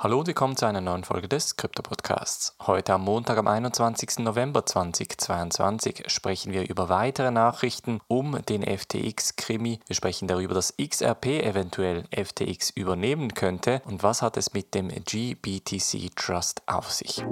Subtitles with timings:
[0.00, 2.54] Hallo und willkommen zu einer neuen Folge des Krypto Podcasts.
[2.64, 4.20] Heute am Montag, am 21.
[4.20, 9.80] November 2022, sprechen wir über weitere Nachrichten um den FTX-Krimi.
[9.88, 14.86] Wir sprechen darüber, dass XRP eventuell FTX übernehmen könnte und was hat es mit dem
[14.88, 17.24] GBTC Trust auf sich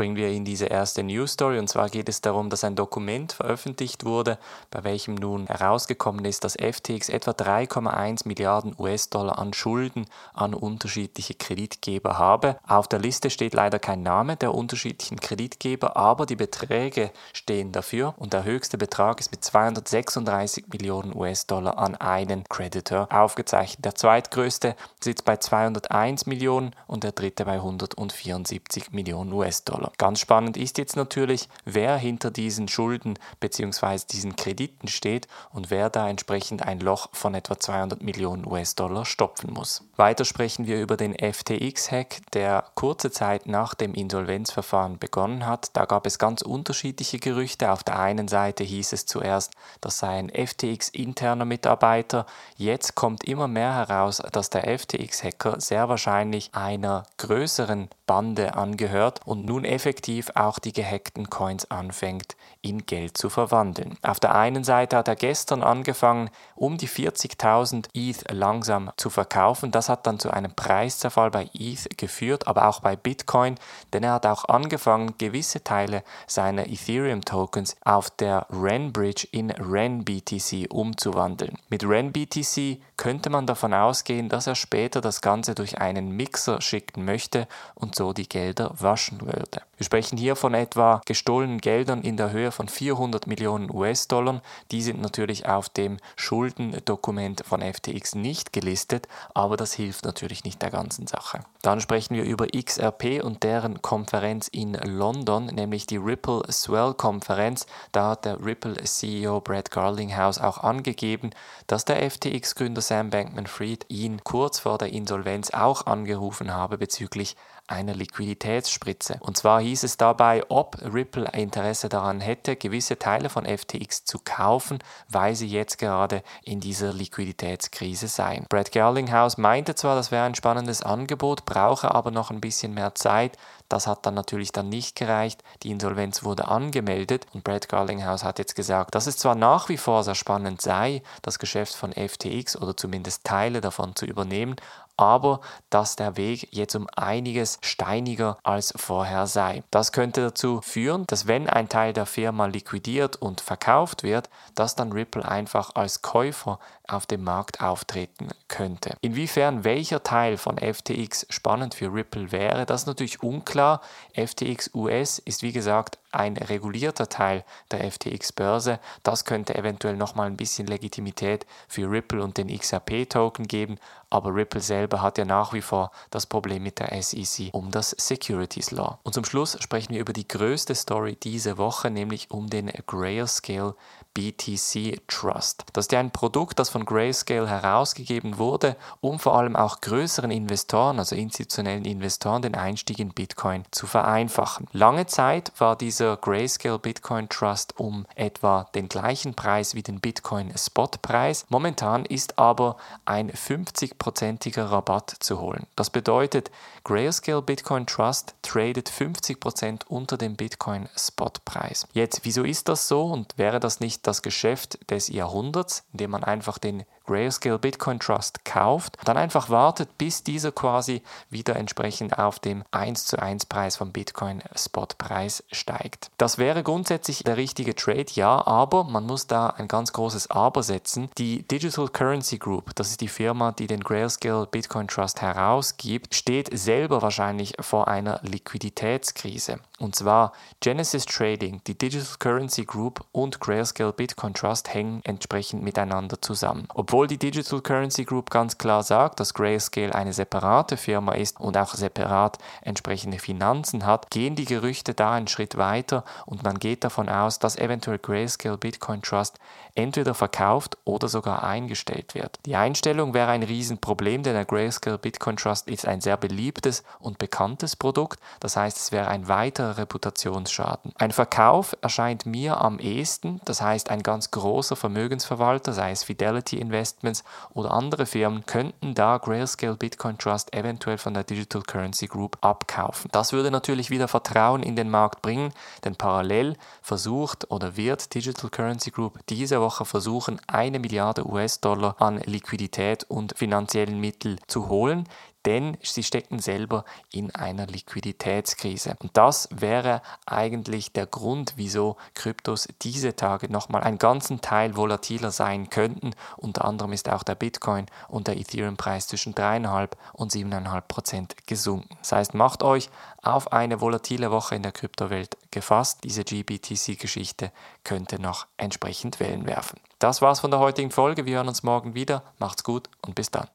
[0.00, 1.58] springen wir in diese erste News Story.
[1.58, 4.38] Und zwar geht es darum, dass ein Dokument veröffentlicht wurde,
[4.70, 11.34] bei welchem nun herausgekommen ist, dass FTX etwa 3,1 Milliarden US-Dollar an Schulden an unterschiedliche
[11.34, 12.56] Kreditgeber habe.
[12.66, 18.14] Auf der Liste steht leider kein Name der unterschiedlichen Kreditgeber, aber die Beträge stehen dafür.
[18.16, 23.84] Und der höchste Betrag ist mit 236 Millionen US-Dollar an einen Creditor aufgezeichnet.
[23.84, 29.89] Der zweitgrößte sitzt bei 201 Millionen und der dritte bei 174 Millionen US-Dollar.
[29.98, 34.00] Ganz spannend ist jetzt natürlich, wer hinter diesen Schulden bzw.
[34.10, 39.52] diesen Krediten steht und wer da entsprechend ein Loch von etwa 200 Millionen US-Dollar stopfen
[39.52, 39.84] muss.
[39.96, 45.70] Weiter sprechen wir über den FTX-Hack, der kurze Zeit nach dem Insolvenzverfahren begonnen hat.
[45.74, 47.70] Da gab es ganz unterschiedliche Gerüchte.
[47.70, 52.26] Auf der einen Seite hieß es zuerst, das sei ein FTX-interner Mitarbeiter.
[52.56, 59.46] Jetzt kommt immer mehr heraus, dass der FTX-Hacker sehr wahrscheinlich einer größeren Bande angehört und
[59.46, 63.98] nun effektiv auch die gehackten Coins anfängt in Geld zu verwandeln.
[64.02, 69.70] Auf der einen Seite hat er gestern angefangen, um die 40.000 ETH langsam zu verkaufen.
[69.70, 73.54] Das hat dann zu einem Preiszerfall bei ETH geführt, aber auch bei Bitcoin,
[73.92, 81.58] denn er hat auch angefangen, gewisse Teile seiner Ethereum-Tokens auf der RenBridge in RenBTC umzuwandeln.
[81.68, 87.04] Mit RenBTC könnte man davon ausgehen, dass er später das Ganze durch einen Mixer schicken
[87.04, 89.60] möchte und so die Gelder waschen würde.
[89.76, 94.40] Wir sprechen hier von etwa gestohlenen Geldern in der Höhe von 400 Millionen US-Dollar.
[94.70, 100.62] Die sind natürlich auf dem Schuldendokument von FTX nicht gelistet, aber das hilft natürlich nicht
[100.62, 101.40] der ganzen Sache.
[101.60, 107.66] Dann sprechen wir über XRP und deren Konferenz in London, nämlich die Ripple Swell Konferenz.
[107.92, 111.30] Da hat der Ripple CEO Brad Garlinghouse auch angegeben,
[111.66, 117.36] dass der FTX-Gründer Sam Bankman-Fried ihn kurz vor der Insolvenz auch angerufen habe bezüglich
[117.70, 119.18] einer Liquiditätsspritze.
[119.20, 124.18] Und zwar hieß es dabei, ob Ripple Interesse daran hätte, gewisse Teile von FTX zu
[124.24, 128.46] kaufen, weil sie jetzt gerade in dieser Liquiditätskrise seien.
[128.48, 132.94] Brad Gerlinghaus meinte zwar, das wäre ein spannendes Angebot, brauche aber noch ein bisschen mehr
[132.94, 133.36] Zeit.
[133.68, 135.44] Das hat dann natürlich dann nicht gereicht.
[135.62, 139.76] Die Insolvenz wurde angemeldet und Brad Garlinghouse hat jetzt gesagt, dass es zwar nach wie
[139.76, 144.56] vor sehr spannend sei, das Geschäft von FTX oder zumindest Teile davon zu übernehmen,
[145.00, 145.40] aber
[145.70, 149.62] dass der Weg jetzt um einiges steiniger als vorher sei.
[149.70, 154.76] Das könnte dazu führen, dass wenn ein Teil der Firma liquidiert und verkauft wird, dass
[154.76, 158.96] dann Ripple einfach als Käufer auf dem Markt auftreten könnte.
[159.00, 163.80] Inwiefern welcher Teil von FTX spannend für Ripple wäre, das ist natürlich unklar.
[164.14, 168.80] FTX US ist wie gesagt ein regulierter Teil der FTX-Börse.
[169.02, 173.78] Das könnte eventuell nochmal ein bisschen Legitimität für Ripple und den XRP-Token geben,
[174.10, 174.60] aber Ripple
[174.90, 178.98] selber hat ja nach wie vor das Problem mit der SEC um das Securities Law.
[179.04, 183.74] Und zum Schluss sprechen wir über die größte Story diese Woche, nämlich um den Grayscale
[184.14, 185.64] BTC Trust.
[185.72, 190.32] Das ist ja ein Produkt, das von Grayscale herausgegeben wurde, um vor allem auch größeren
[190.32, 194.66] Investoren, also institutionellen Investoren, den Einstieg in Bitcoin zu vereinfachen.
[194.72, 200.52] Lange Zeit war dieser Grayscale Bitcoin Trust um etwa den gleichen Preis wie den Bitcoin
[200.56, 201.46] Spotpreis.
[201.48, 205.66] Momentan ist aber ein 50-prozentiger Rabatt zu holen.
[205.76, 206.50] Das bedeutet,
[206.84, 211.86] Grayscale Bitcoin Trust tradet 50% unter dem Bitcoin Spotpreis.
[211.92, 216.24] Jetzt, wieso ist das so und wäre das nicht das Geschäft des Jahrhunderts, indem man
[216.24, 222.38] einfach den Grayscale Bitcoin Trust kauft, dann einfach wartet, bis dieser quasi wieder entsprechend auf
[222.38, 226.12] dem 1 zu 1 Preis vom Bitcoin Spotpreis steigt.
[226.18, 230.62] Das wäre grundsätzlich der richtige Trade, ja, aber man muss da ein ganz großes Aber
[230.62, 231.10] setzen.
[231.18, 236.56] Die Digital Currency Group, das ist die Firma, die den Grayscale Bitcoin Trust herausgibt, steht
[236.56, 239.58] selber wahrscheinlich vor einer Liquiditätskrise.
[239.78, 246.20] Und zwar Genesis Trading, die Digital Currency Group und Grayscale Bitcoin Trust hängen entsprechend miteinander
[246.20, 246.68] zusammen.
[246.74, 251.40] Obwohl obwohl die Digital Currency Group ganz klar sagt, dass Grayscale eine separate Firma ist
[251.40, 256.58] und auch separat entsprechende Finanzen hat, gehen die Gerüchte da einen Schritt weiter und man
[256.58, 259.38] geht davon aus, dass eventuell Grayscale Bitcoin Trust
[259.74, 262.38] entweder verkauft oder sogar eingestellt wird.
[262.44, 267.18] Die Einstellung wäre ein Riesenproblem, denn der Grayscale Bitcoin Trust ist ein sehr beliebtes und
[267.18, 270.92] bekanntes Produkt, das heißt, es wäre ein weiterer Reputationsschaden.
[270.96, 276.58] Ein Verkauf erscheint mir am ehesten, das heißt, ein ganz großer Vermögensverwalter, sei es Fidelity
[276.58, 277.22] Investments
[277.54, 283.08] oder andere Firmen, könnten da Grayscale Bitcoin Trust eventuell von der Digital Currency Group abkaufen.
[283.12, 285.52] Das würde natürlich wieder Vertrauen in den Markt bringen,
[285.84, 292.18] denn parallel versucht oder wird Digital Currency Group diese Woche versuchen, eine Milliarde US-Dollar an
[292.18, 295.06] Liquidität und finanziellen Mitteln zu holen
[295.46, 298.96] denn sie stecken selber in einer Liquiditätskrise.
[299.00, 305.30] Und das wäre eigentlich der Grund, wieso Kryptos diese Tage nochmal einen ganzen Teil volatiler
[305.30, 306.10] sein könnten.
[306.36, 311.96] Unter anderem ist auch der Bitcoin und der Ethereum-Preis zwischen 3,5 und 7,5 Prozent gesunken.
[312.00, 312.90] Das heißt, macht euch
[313.22, 316.00] auf eine volatile Woche in der Kryptowelt gefasst.
[316.04, 317.52] Diese GBTC-Geschichte
[317.84, 319.80] könnte noch entsprechend Wellen werfen.
[319.98, 321.26] Das war's von der heutigen Folge.
[321.26, 322.22] Wir hören uns morgen wieder.
[322.38, 323.48] Macht's gut und bis dann.